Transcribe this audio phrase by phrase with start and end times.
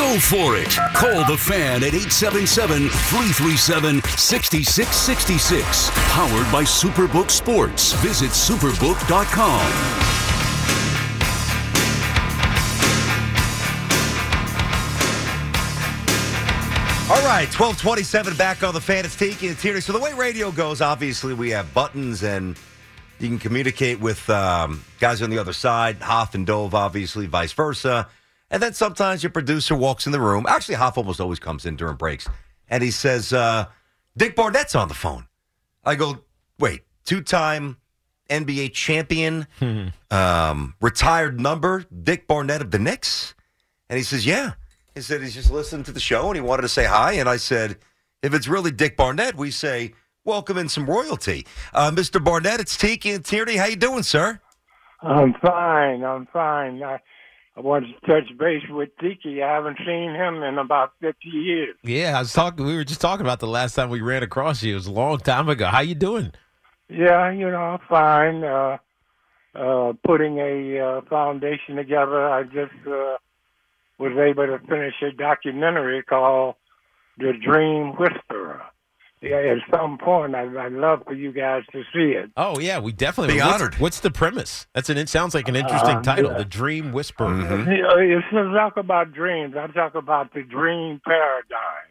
[0.00, 0.70] Go for it.
[0.94, 5.90] Call the fan at 877 337 6666.
[5.92, 7.92] Powered by Superbook Sports.
[8.00, 9.60] Visit superbook.com.
[17.10, 19.04] All right, 1227 back on the fan.
[19.04, 19.82] It's Tiki and Tierney.
[19.82, 22.56] So the way radio goes, obviously we have buttons and
[23.18, 27.52] you can communicate with um, guys on the other side, Hoff and Dove, obviously, vice
[27.52, 28.08] versa.
[28.50, 30.44] And then sometimes your producer walks in the room.
[30.48, 32.28] Actually, Hoff almost always comes in during breaks.
[32.68, 33.66] And he says, uh,
[34.16, 35.26] Dick Barnett's on the phone.
[35.84, 36.24] I go,
[36.58, 37.76] wait, two time
[38.28, 39.46] NBA champion,
[40.10, 43.34] um, retired number, Dick Barnett of the Knicks?
[43.88, 44.52] And he says, yeah.
[44.94, 47.12] He said he's just listening to the show and he wanted to say hi.
[47.12, 47.78] And I said,
[48.22, 49.94] if it's really Dick Barnett, we say,
[50.24, 51.46] welcome in some royalty.
[51.72, 52.22] Uh, Mr.
[52.22, 53.56] Barnett, it's Tiki and Tierney.
[53.56, 54.40] How you doing, sir?
[55.02, 56.04] I'm fine.
[56.04, 56.82] I'm fine.
[56.82, 57.00] I,
[57.56, 59.42] I wanted to touch base with Tiki.
[59.42, 61.76] I haven't seen him in about 50 years.
[61.82, 62.64] Yeah, I was talking.
[62.64, 64.72] We were just talking about the last time we ran across you.
[64.72, 65.66] It was a long time ago.
[65.66, 66.32] How you doing?
[66.88, 68.44] Yeah, you know, fine.
[68.44, 68.78] Uh,
[69.54, 72.28] uh, putting a uh, foundation together.
[72.28, 73.16] I just uh,
[73.98, 76.54] was able to finish a documentary called
[77.18, 78.62] The Dream Whisperer.
[79.22, 82.30] Yeah, at some point, I, I'd love for you guys to see it.
[82.38, 83.74] Oh yeah, we definitely Be what's, honored.
[83.74, 84.66] What's the premise?
[84.74, 84.96] That's an.
[84.96, 86.38] It sounds like an interesting Uh, title, yeah.
[86.38, 87.28] The Dream Whisperer.
[87.28, 87.70] Mm-hmm.
[87.70, 89.54] You know, It's not talk about dreams.
[89.58, 91.90] I talk about the dream paradigm.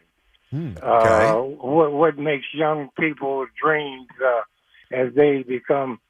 [0.50, 0.72] Hmm.
[0.82, 4.40] Uh, what, what makes young people dreams uh,
[4.92, 6.00] as they become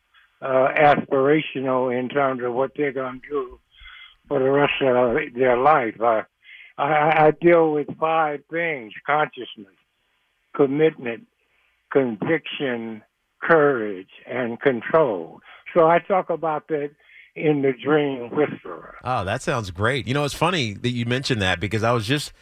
[0.41, 3.61] uh, aspirational in terms of what they're going to do
[4.29, 6.01] for the rest of their life.
[6.01, 6.23] I,
[6.79, 9.77] I, I deal with five things consciousness,
[10.55, 11.27] commitment,
[11.93, 13.03] conviction,
[13.43, 15.41] courage, and control.
[15.75, 16.91] So I talk about that
[17.35, 18.97] in the Dream Whisperer.
[19.05, 20.07] Oh, that sounds great.
[20.07, 22.33] You know, it's funny that you mentioned that because I was just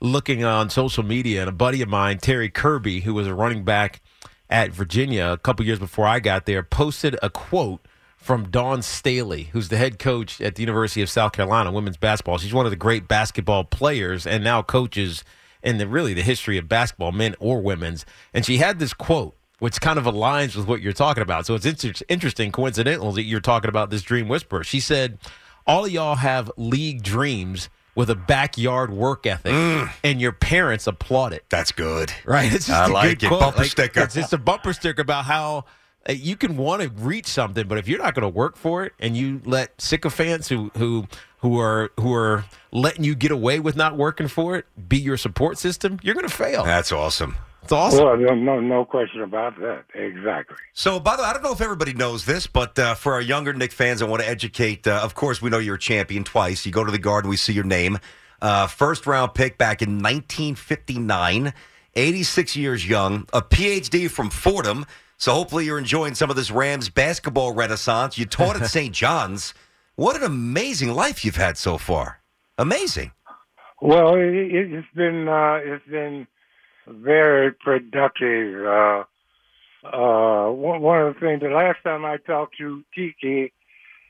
[0.00, 3.64] looking on social media and a buddy of mine, Terry Kirby, who was a running
[3.64, 4.00] back
[4.48, 9.44] at Virginia a couple years before I got there, posted a quote from Dawn Staley,
[9.52, 12.38] who's the head coach at the University of South Carolina women's basketball.
[12.38, 15.24] She's one of the great basketball players and now coaches
[15.62, 18.04] in the really the history of basketball, men or women's.
[18.32, 21.46] And she had this quote which kind of aligns with what you're talking about.
[21.46, 24.62] So it's inter- interesting, coincidental, that you're talking about this dream whisperer.
[24.64, 25.18] She said,
[25.66, 29.90] All of y'all have league dreams with a backyard work ethic, mm.
[30.04, 31.44] and your parents applaud it.
[31.48, 32.12] That's good.
[32.24, 32.52] Right?
[32.52, 33.28] It's just I a like good it.
[33.28, 33.40] quote.
[33.40, 34.00] Bumper Like, sticker.
[34.02, 35.64] It's just a bumper sticker about how
[36.08, 38.92] you can want to reach something, but if you're not going to work for it,
[38.98, 41.06] and you let sycophants who who
[41.38, 45.16] who are who are letting you get away with not working for it be your
[45.16, 46.64] support system, you're going to fail.
[46.64, 47.36] That's awesome.
[47.62, 48.02] It's awesome.
[48.02, 49.84] Well, no, no, no question about that.
[49.94, 50.56] Exactly.
[50.72, 53.20] So, by the way, I don't know if everybody knows this, but uh, for our
[53.20, 54.86] younger Knick fans, I want to educate.
[54.86, 56.64] Uh, of course, we know you're a champion twice.
[56.64, 57.98] You go to the Garden, we see your name.
[58.40, 61.52] Uh, first round pick back in 1959,
[61.94, 64.86] 86 years young, a PhD from Fordham.
[65.18, 68.16] So, hopefully, you're enjoying some of this Rams basketball renaissance.
[68.18, 68.94] You taught at St.
[68.94, 69.52] John's.
[69.96, 72.20] What an amazing life you've had so far.
[72.56, 73.10] Amazing.
[73.82, 76.26] Well, it, it- it's been uh, it's been
[76.86, 78.64] very productive.
[78.64, 79.04] Uh,
[79.86, 83.52] uh, one, one of the things, the last time I talked to Tiki,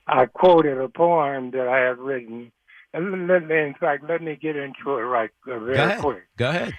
[0.07, 2.53] I quoted a poem that I had written.
[2.95, 6.23] And let, let- in fact, let me get into it right uh, very Go quick.
[6.37, 6.75] Go ahead.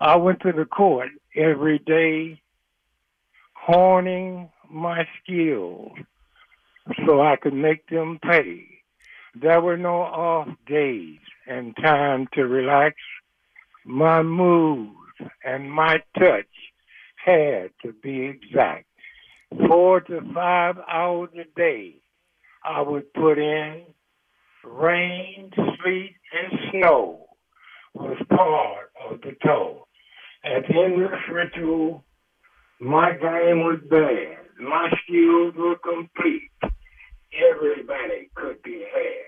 [0.00, 2.40] I went to the court every day,
[3.66, 5.92] honing my skills
[7.06, 8.66] so I could make them pay.
[9.34, 12.96] There were no off days and time to relax.
[13.86, 14.90] My mood
[15.42, 16.46] and my touch
[17.24, 18.84] had to be exact.
[19.66, 21.94] Four to five hours a day
[22.62, 23.82] I would put in.
[24.62, 27.26] Rain, sleet, and snow
[27.94, 29.88] was part of the toll.
[30.44, 32.04] At the end of this ritual,
[32.80, 34.38] my game was bad.
[34.60, 36.50] My skills were complete.
[37.52, 39.24] Everybody could be had.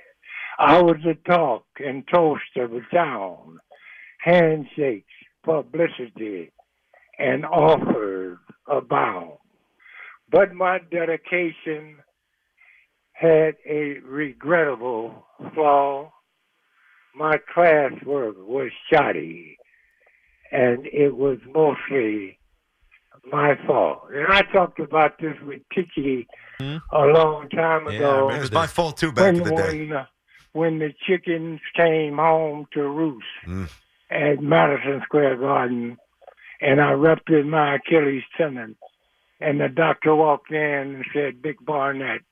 [0.58, 3.58] I was the talk and toast of the town.
[4.20, 5.12] Handshakes,
[5.44, 6.52] publicity,
[7.18, 8.38] and offers
[8.68, 9.38] abound.
[10.30, 11.98] But my dedication
[13.12, 16.12] had a regrettable flaw.
[17.14, 19.56] My classwork was shoddy,
[20.52, 22.38] and it was mostly
[23.32, 24.08] my fault.
[24.14, 26.26] And I talked about this with Tiki
[26.58, 26.76] Hmm?
[26.90, 29.78] a long time ago remember It was my fault, too, back when in the day.
[29.88, 30.06] when, uh,
[30.52, 33.68] when the chickens came home to roost Mm.
[34.10, 35.98] at Madison Square Garden,
[36.62, 38.76] and I ruptured my Achilles tendon,
[39.38, 40.56] and the doctor walked in
[40.96, 42.22] and said, "Big Barnett,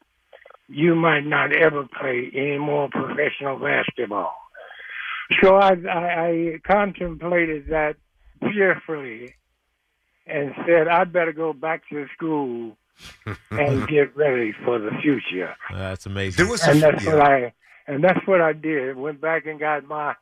[0.68, 4.34] you might not ever play any more professional basketball."
[5.42, 7.96] So I, I, I contemplated that
[8.40, 9.34] fearfully
[10.26, 12.76] and said, I'd better go back to school
[13.50, 15.54] and get ready for the future.
[15.70, 16.44] That's amazing.
[16.44, 17.14] There was And that's yeah.
[17.14, 17.52] what I
[17.86, 18.96] and that's what I did.
[18.96, 20.14] Went back and got my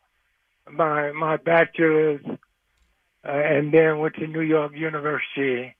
[0.70, 5.74] my my bachelor's, uh, and then went to New York University,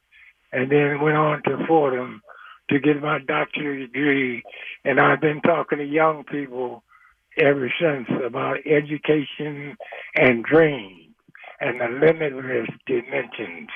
[0.53, 2.23] and then went on to Fordham
[2.71, 4.43] to get my doctorate degree.
[4.85, 6.85] And I've been talking to young people
[7.39, 9.77] ever since about education
[10.15, 11.03] and dreams
[11.61, 13.71] and the limitless dimensions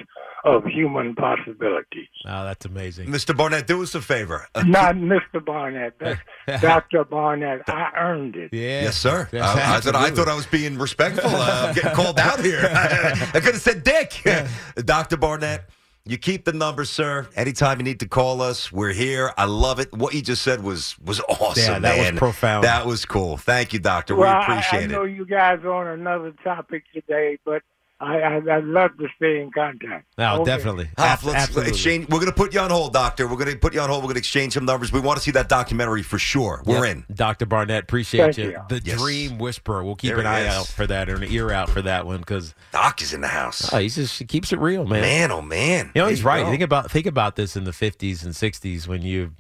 [0.46, 2.06] of human possibilities.
[2.25, 3.08] Oh, that's amazing.
[3.08, 3.37] Mr.
[3.37, 4.46] Barnett, do us a favor.
[4.54, 5.44] Uh, Not Mr.
[5.44, 6.20] Barnett, that's
[6.62, 7.04] Dr.
[7.04, 7.69] Barnett.
[7.69, 8.50] I earned it.
[8.52, 8.82] Yeah.
[8.82, 9.28] Yes, sir.
[9.32, 11.28] I, I, thought, I thought I was being respectful.
[11.28, 12.60] Uh, I'm getting called out here.
[12.72, 14.22] I could have said Dick.
[14.76, 15.16] Dr.
[15.16, 15.69] Barnett,
[16.04, 17.26] you keep the number, sir.
[17.34, 19.32] Anytime you need to call us, we're here.
[19.37, 19.92] I love it.
[19.92, 22.62] What you just said was was awesome, Yeah, that was profound.
[22.62, 23.37] That was cool.
[23.37, 24.14] Thank you, Doctor.
[24.14, 25.10] Well, we I- appreciate I, know it.
[25.10, 27.62] you guys are on another topic today, but
[27.98, 30.06] I, I, I'd love to stay in contact.
[30.19, 30.44] No, Okay.
[30.44, 30.84] definitely.
[30.98, 31.70] Hoff, Ab- let's Absolutely.
[31.72, 32.08] exchange.
[32.10, 33.26] We're going to put you on hold, Doctor.
[33.26, 34.02] We're going to put you on hold.
[34.02, 34.93] We're going to exchange some numbers.
[34.93, 36.62] We want to see that documentary for sure.
[36.66, 36.96] We're Yep.
[37.08, 37.14] in.
[37.14, 37.46] Dr.
[37.46, 38.50] Barnett, appreciate Thank you.
[38.50, 38.60] you.
[38.69, 39.00] The Yes.
[39.00, 39.82] Dream Whisperer.
[39.82, 40.54] We'll keep There an eye is.
[40.54, 43.28] out for that or an ear out for that one because Doc is in the
[43.28, 43.72] house.
[43.72, 45.00] oh, he's just he keeps it real, man.
[45.00, 45.90] man, oh man.
[45.94, 46.42] You know, There he's right.
[46.44, 46.50] go.
[46.50, 49.32] Think about think about this in the fifties and sixties when you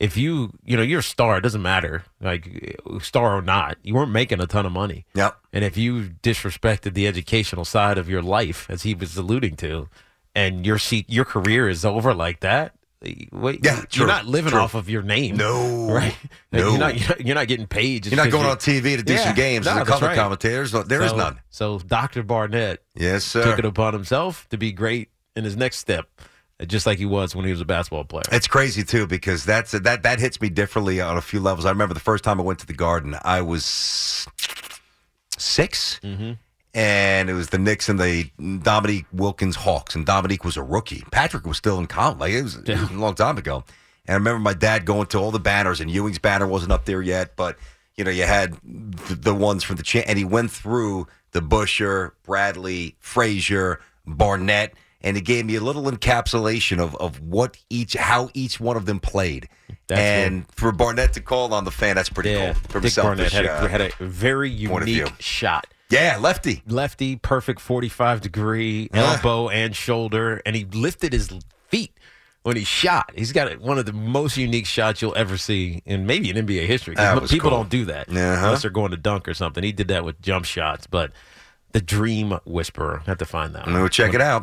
[0.00, 2.02] if you you know, you're a star, it doesn't matter.
[2.20, 5.06] Like star or not, you weren't making a ton of money.
[5.14, 5.36] Yep.
[5.52, 9.88] And if you disrespected the educational side of your life, as he was alluding to,
[10.34, 12.74] and your seat your career is over like that,
[13.30, 14.60] wait, Yeah, you're true, not living true.
[14.60, 15.36] off of your name.
[15.36, 15.86] No.
[15.90, 16.16] Right?
[16.52, 16.70] Like, No.
[16.70, 18.04] You're not, you're not you're not getting paid.
[18.04, 19.24] just You're not going on TV to do Yeah.
[19.24, 20.16] some games No, as a that's right.
[20.16, 20.72] commentators.
[20.72, 21.40] There is so, none.
[21.50, 22.22] So Dr.
[22.22, 23.44] Barnett Yes, sir.
[23.44, 26.08] took it upon himself to be great in his next step,
[26.66, 28.22] just like he was when he was a basketball player.
[28.32, 31.64] It's crazy too because that's that that hits me differently on a few levels.
[31.66, 34.26] I remember the first time I went to the Garden, I was
[35.38, 36.32] 6 Mm-hmm.
[36.74, 38.30] and it was the Knicks and the
[38.62, 41.04] Dominique Wilkins Hawks, and Dominique was a rookie.
[41.10, 43.64] Patrick was still in college, like it was, it was a long time ago.
[44.06, 46.84] And I remember my dad going to all the banners, and Ewing's banner wasn't up
[46.84, 47.56] there yet, but
[47.96, 52.12] you know you had the, the ones from the cha- and he went through DeBusschere,
[52.24, 54.74] Bradley, Frazier, Barnett.
[55.02, 58.84] And he gave me a little encapsulation of, of what each how each one of
[58.86, 59.48] them played,
[59.86, 62.78] That's and for Barnett to call on the fan, that's pretty Yeah, cool.
[62.78, 65.66] A Dick Barnett had a, had a very unique shot.
[65.88, 66.62] yeah, lefty.
[66.66, 71.30] Lefty, perfect 45 degree elbow and shoulder, and he lifted his
[71.68, 71.96] feet
[72.42, 73.10] when he shot.
[73.16, 76.66] He's got one of the most unique shots you'll ever see in maybe in NBA
[76.66, 76.94] history.
[76.94, 77.60] 'cause That mo- was people cool.
[77.60, 78.18] don't do that Uh-huh.
[78.46, 79.64] unless they're going to dunk or something.
[79.64, 81.10] He did that with jump shots, but
[81.72, 83.02] the Dream Whisperer.
[83.06, 83.62] Have to find that.
[83.66, 83.80] I'm one.
[83.82, 84.42] gonna check it out.